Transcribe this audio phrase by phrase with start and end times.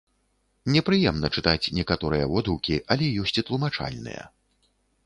[0.75, 4.23] Непрыемна чытаць некаторыя водгукі, але ёсць і тлумачальныя.